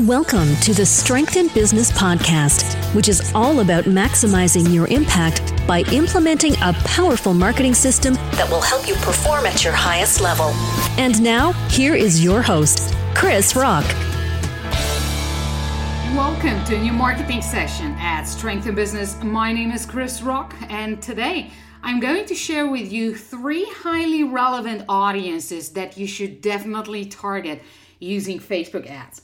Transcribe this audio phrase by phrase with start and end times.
[0.00, 5.82] Welcome to the Strength in Business podcast, which is all about maximizing your impact by
[5.92, 10.46] implementing a powerful marketing system that will help you perform at your highest level.
[10.98, 13.84] And now, here is your host, Krisz Rokk.
[16.16, 19.22] Welcome to a new marketing session at Strength in Business.
[19.22, 21.52] My name is Krisz Rokk, and today
[21.84, 27.62] I'm going to share with you three highly relevant audiences that you should definitely target
[28.00, 29.22] using Facebook ads.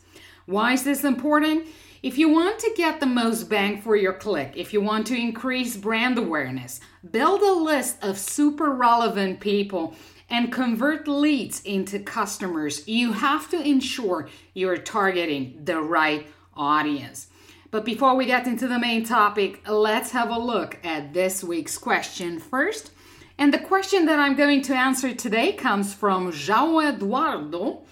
[0.51, 1.69] Why is this important?
[2.03, 5.15] If you want to get the most bang for your click, if you want to
[5.15, 9.95] increase brand awareness, build a list of super relevant people
[10.29, 17.29] and convert leads into customers, you have to ensure you're targeting the right audience.
[17.71, 21.79] But before we get into the main topic, let's have a look at this week's
[21.79, 22.91] question first.
[23.39, 27.85] And the question that I'm going to answer today comes from João Eduardo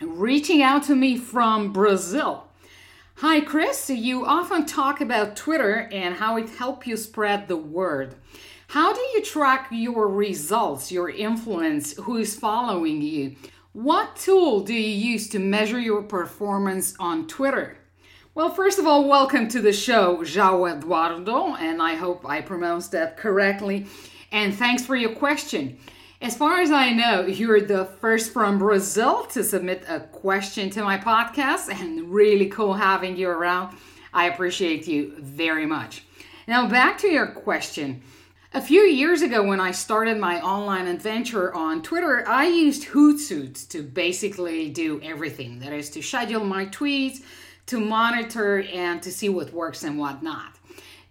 [0.00, 2.44] reaching out to me from Brazil.
[3.16, 3.96] Hi, Krisz.
[3.96, 8.14] You often talk about Twitter and how it helped you spread the word.
[8.68, 13.34] How do you track your results, your influence, who is following you?
[13.72, 17.76] What tool do you use to measure your performance on Twitter?
[18.34, 22.92] Well, first of all, welcome to the show, João Eduardo, and I hope I pronounced
[22.92, 23.86] that correctly.
[24.30, 25.78] And thanks for your question.
[26.20, 30.82] As far as I know, you're the first from Brazil to submit a question to
[30.82, 33.76] my podcast, and really cool having you around.
[34.12, 36.02] I appreciate you very much.
[36.48, 38.02] Now, back to your question.
[38.52, 43.68] A few years ago, when I started my online adventure on Twitter, I used Hootsuite
[43.68, 47.22] to basically do everything that is, to schedule my tweets,
[47.66, 50.57] to monitor, and to see what works and what not.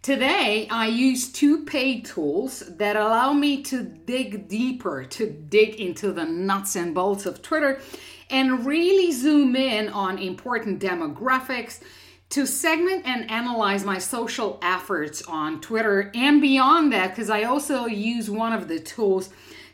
[0.02, 6.14] Today, I use two paid tools that allow me to dig deeper, to dig into
[6.14, 7.82] the nuts and bolts of Twitter
[8.30, 11.82] and really zoom in on important demographics
[12.30, 17.86] to segment and analyze my social efforts on Twitter and beyond that, because I also
[17.86, 19.30] use one of the tools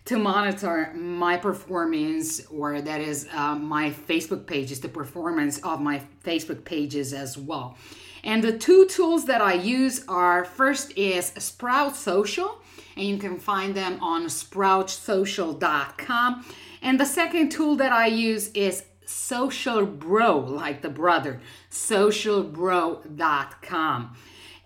[0.05, 6.01] to monitor my performance, or that is uh, my Facebook pages, the performance of my
[6.23, 7.77] Facebook pages as well.
[8.23, 12.59] And the two tools that I use are first is Sprout Social,
[12.95, 16.45] and you can find them on sproutsocial.com.
[16.81, 21.39] And the second tool that I use is Social Bro, like the brother,
[21.69, 24.15] socialbro.com.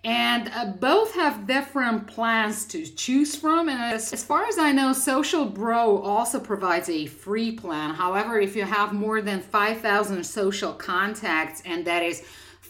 [0.04, 3.68] And uh, both have different plans to choose from.
[3.68, 7.94] And as, as far as I know, Social Bro also provides a free plan.
[7.94, 12.22] However, if you have more than 5,000 social contacts, and that is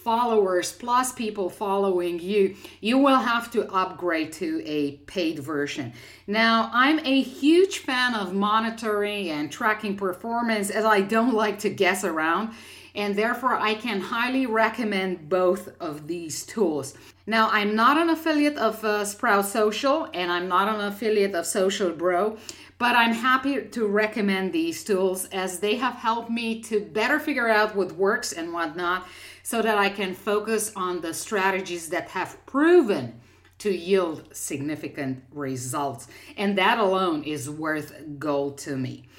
[0.03, 5.93] followers plus people following you, you will have to upgrade to a paid version.
[6.27, 11.69] Now, I'm a huge fan of monitoring and tracking performance as I don't like to
[11.69, 12.53] guess around,
[12.95, 16.95] and therefore I can highly recommend both of these tools.
[17.27, 21.45] Now, I'm not an affiliate of uh, Sprout Social and I'm not an affiliate of
[21.45, 22.37] Social Bro,
[22.79, 27.49] but I'm happy to recommend these tools as they have helped me to better figure
[27.49, 29.05] out what works and what not
[29.43, 33.19] so that I can focus on the strategies that have proven
[33.59, 36.07] to yield significant results.
[36.37, 39.09] And that alone is worth gold to me.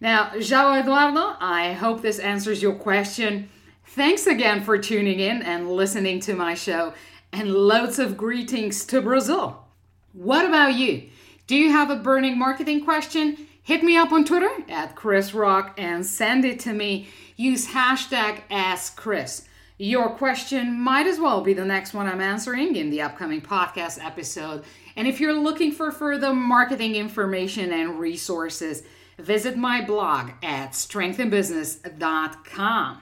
[0.00, 3.50] Now, João Eduardo, I hope this answers your question.
[3.88, 6.94] Thanks again for tuning in and listening to my show,
[7.32, 9.66] and loads of greetings to Brazil.
[10.14, 11.10] What about you?
[11.46, 13.36] Do you have a burning marketing question?
[13.62, 17.08] Hit me up on Twitter at Krisz Rokk and send it to me.
[17.36, 19.44] Use hashtag AskKrisz.
[19.76, 24.02] Your question might as well be the next one I'm answering in the upcoming podcast
[24.02, 24.64] episode.
[24.96, 28.82] And if you're looking for further marketing information and resources,
[29.18, 33.00] visit my blog at strengthinbusiness.com.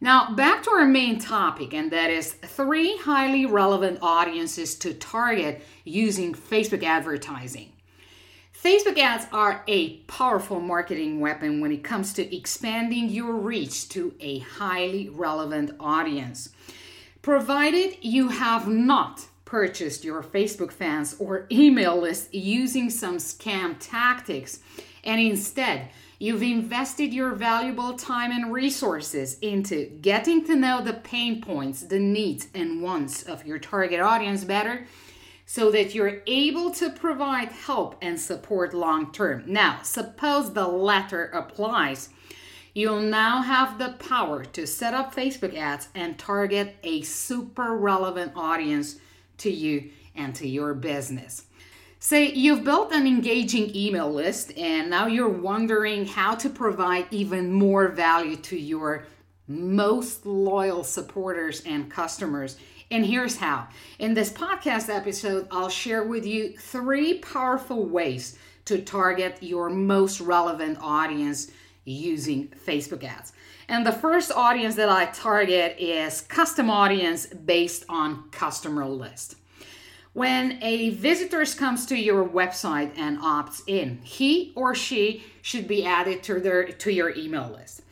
[0.00, 5.64] Now, back to our main topic, and that is three highly relevant audiences to target
[5.84, 7.72] using Facebook advertising.
[8.52, 14.14] Facebook ads are a powerful marketing weapon when it comes to expanding your reach to
[14.20, 16.50] a highly relevant audience.
[17.22, 24.58] Provided you have not purchased your Facebook fans or email list using some scam tactics,
[25.02, 25.88] and instead
[26.18, 31.98] you've invested your valuable time and resources into getting to know the pain points, the
[31.98, 34.86] needs, and wants of your target audience better
[35.46, 39.44] so that you're able to provide help and support long term.
[39.46, 42.08] Now, suppose the latter applies.
[42.74, 48.32] You'll now have the power to set up Facebook ads and target a super relevant
[48.34, 48.96] audience
[49.38, 51.46] to you and to your business.
[51.98, 57.52] Say you've built an engaging email list and now you're wondering how to provide even
[57.52, 59.06] more value to your
[59.48, 62.58] most loyal supporters and customers.
[62.90, 63.68] And here's how.
[63.98, 70.20] In this podcast episode, I'll share with you three powerful ways to target your most
[70.20, 71.50] relevant audience
[71.86, 73.32] using Facebook ads.
[73.68, 79.36] And the first audience that I target is custom audience based on customer list.
[80.12, 85.84] When a visitor comes to your website and opts in, he or she should be
[85.84, 87.82] added to their to your email list.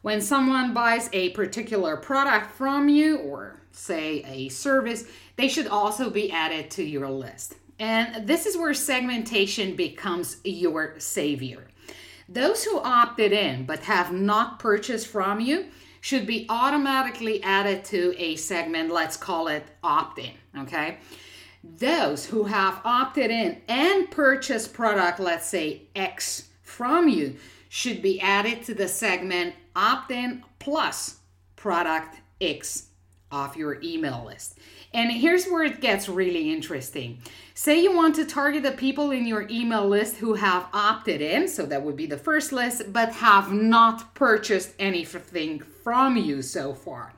[0.00, 5.04] When someone buys a particular product from you or say a service,
[5.36, 7.56] they should also be added to your list.
[7.78, 11.68] And this is where segmentation becomes your savior.
[12.28, 15.66] Those who opted in but have not purchased from you
[16.00, 20.98] should be automatically added to a segment, let's call it opt in, okay?
[21.62, 27.36] Those who have opted in and purchased product, let's say X from you,
[27.68, 31.16] should be added to the segment opt in plus
[31.56, 32.86] product X
[33.30, 34.58] off your email list.
[34.94, 37.18] And here's where it gets really interesting.
[37.54, 41.48] Say you want to target the people in your email list who have opted in,
[41.48, 46.74] so that would be the first list, but have not purchased anything from you so
[46.74, 47.12] far.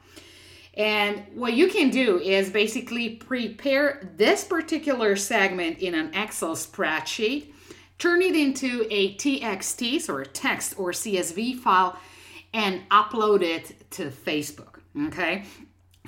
[0.74, 7.52] And what you can do is basically prepare this particular segment in an Excel spreadsheet,
[7.98, 11.98] turn it into a TXT, so a text or CSV file,
[12.54, 14.76] and upload it to Facebook.
[15.08, 15.44] Okay.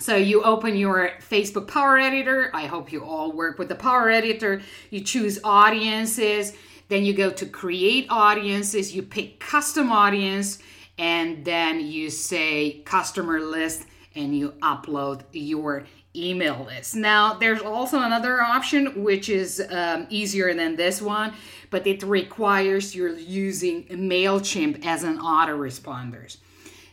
[0.00, 2.50] So you open your Facebook Power Editor.
[2.54, 4.62] I hope you all work with the Power Editor.
[4.88, 6.54] You choose audiences,
[6.88, 10.58] then you go to create audiences, you pick custom audience,
[10.98, 15.84] and then you say customer list and you upload your
[16.16, 16.96] email list.
[16.96, 21.34] Now, there's also another option which is um, easier than this one,
[21.68, 26.38] but it requires you're using MailChimp as an autoresponders.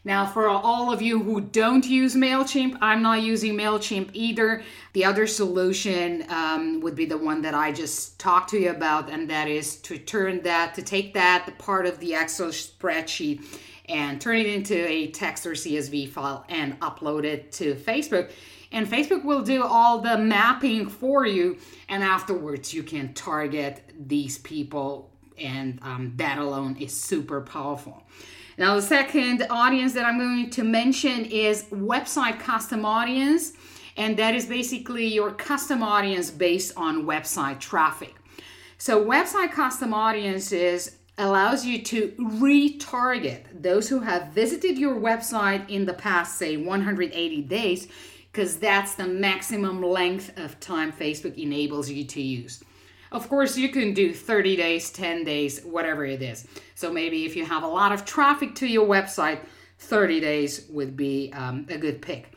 [0.08, 4.64] Now, for all of you who don't use MailChimp, I'm not using MailChimp either.
[4.94, 9.10] The other solution um, would be the one that I just talked to you about,
[9.10, 13.44] and that is to turn that, to take that part of the Excel spreadsheet
[13.90, 18.32] and turn it into a text or CSV file and upload it to Facebook.
[18.72, 21.58] And Facebook will do all the mapping for you,
[21.90, 28.06] and afterwards, you can target these people, and um, that alone is super powerful.
[28.60, 33.54] Now, the second audience that I'm going to mention is website custom audience,
[33.96, 38.16] and that is basically your custom audience based on website traffic.
[38.80, 45.86] So, website custom audiences allows you to retarget those who have visited your website in
[45.86, 47.88] the past, say, 180 days,
[48.32, 52.64] because that's the maximum length of time Facebook enables you to use.
[53.12, 56.48] Of course, you can do 30 days, 10 days, whatever it is.
[56.76, 59.40] So maybe if you have a lot of traffic to your website,
[59.80, 62.34] 30 days would be um, a good pick.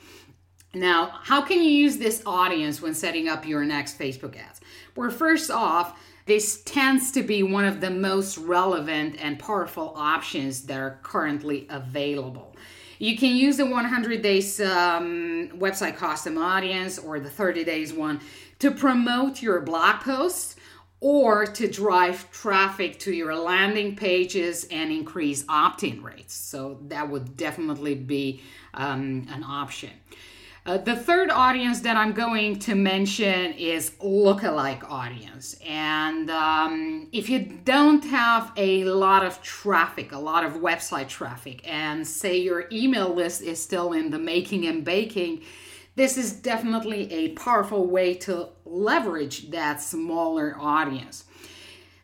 [0.73, 4.61] Now, how can you use this audience when setting up your next Facebook ads?
[4.95, 10.63] Well, first off, this tends to be one of the most relevant and powerful options
[10.67, 12.55] that are currently available.
[13.01, 18.21] You can use the 100 days um, website custom audience or the 30 days one
[18.61, 20.55] to promote your blog posts
[21.01, 26.35] or to drive traffic to your landing pages and increase opt in rates.
[26.35, 28.43] So that would definitely be
[28.75, 29.91] um, an option.
[30.67, 35.57] Uh, the third audience that I'm going to mention is lookalike audience.
[35.67, 41.67] And um, if you don't have a lot of traffic, a lot of website traffic,
[41.67, 45.41] and say your email list is still in the making and baking,
[46.01, 51.25] this is definitely a powerful way to leverage that smaller audience.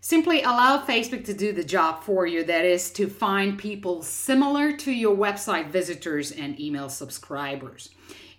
[0.03, 4.71] Simply allow Facebook to do the job for you, that is, to find people similar
[4.77, 7.89] to your website visitors and email subscribers.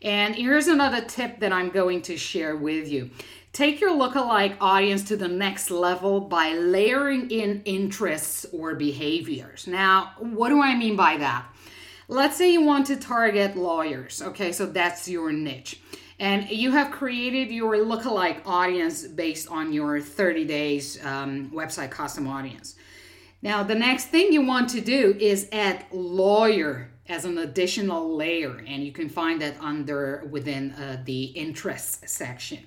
[0.04, 3.10] And here's another tip that I'm going to share with you.
[3.52, 9.66] Take your lookalike audience to the next level by layering in interests or behaviors.
[9.66, 11.48] Now, what do I mean by that?
[12.10, 14.22] Let's say you want to target lawyers.
[14.22, 15.82] Okay, so that's your niche.
[16.20, 22.28] And you have created your lookalike audience based on your 30 days um, website custom
[22.28, 22.76] audience.
[23.42, 28.64] Now, the next thing you want to do is add lawyer as an additional layer,
[28.66, 32.60] and you can find that under within uh, the interests section.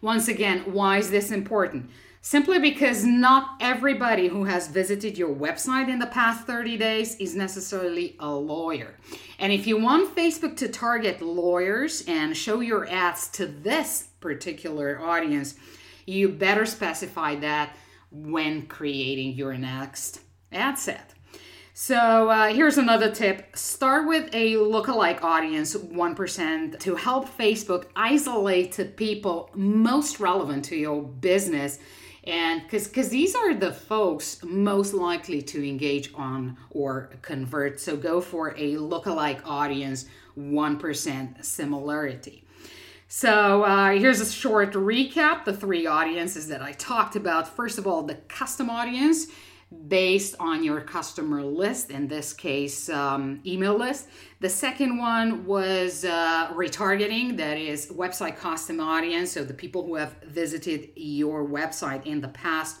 [0.00, 1.90] Once again, why is this important?
[2.26, 7.34] Simply because not everybody who has visited your website in the past 30 days is
[7.34, 8.96] necessarily a lawyer.
[9.38, 14.98] And if you want Facebook to target lawyers and show your ads to this particular
[15.02, 15.56] audience,
[16.06, 17.76] you better specify that
[18.10, 21.12] when creating your next ad set.
[21.74, 28.72] So uh, here's another tip start with a lookalike audience, 1%, to help Facebook isolate
[28.72, 31.78] the people most relevant to your business.
[32.26, 37.80] And because because these are the folks most likely to engage on or convert.
[37.80, 40.06] So go for a lookalike audience,
[40.38, 42.44] 1% similarity.
[43.08, 47.46] So uh, here's a short recap the three audiences that I talked about.
[47.46, 49.26] First of all, the custom audience
[49.88, 54.08] based on your customer list, in this case, um, email list.
[54.40, 59.96] The second one was uh, retargeting, that is website custom audience, so the people who
[59.96, 62.80] have visited your website in the past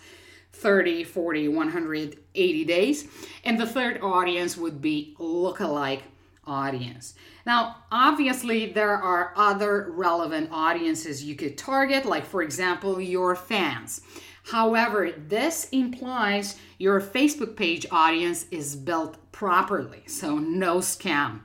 [0.52, 3.08] 30, 40, 180 days.
[3.44, 6.02] And the third audience would be lookalike
[6.46, 7.14] audience.
[7.46, 14.00] Now, obviously, there are other relevant audiences you could target, like, for example, your fans.
[14.44, 21.40] However, this implies your Facebook page audience is built properly, so no scam.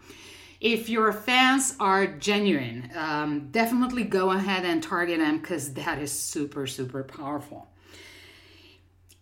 [0.59, 6.11] If your fans are genuine, um, definitely go ahead and target them because that is
[6.11, 7.69] super, super powerful.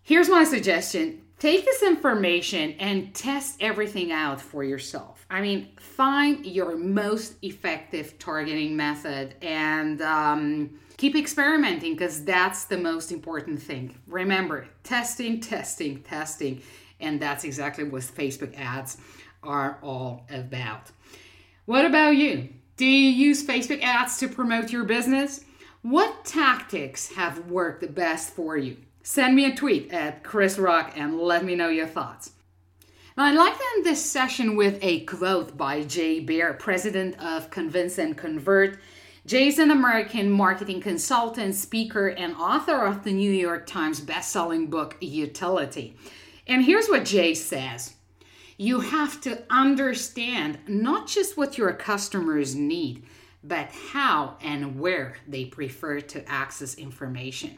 [0.02, 5.26] Here's my suggestion take this information and test everything out for yourself.
[5.30, 12.78] I mean, find your most effective targeting method and um, keep experimenting because that's the
[12.78, 13.98] most important thing.
[14.08, 16.62] Remember, testing, testing, testing.
[17.00, 18.98] And that's exactly what Facebook ads
[19.44, 20.92] are all about.
[21.66, 22.50] What about you?
[22.78, 25.44] Do you use Facebook ads to promote your business?
[25.82, 28.78] What tactics have worked the best for you?
[29.10, 32.32] Send me a tweet at Krisz Rokk and let me know your thoughts.
[33.16, 37.50] Now, I'd like to end this session with a quote by Jay Baer, president of
[37.50, 38.78] Convince and Convert.
[39.26, 44.98] Jay's an American marketing consultant, speaker, and author of the New York Times bestselling book
[45.00, 45.94] Youtility.
[46.46, 47.96] And here's what Jay says
[48.58, 53.06] You have to understand not just what your customers need,
[53.42, 57.58] but how and where they prefer to access information.